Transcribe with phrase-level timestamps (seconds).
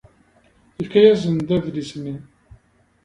[0.79, 2.15] Yefka-asen-d adlis-nni.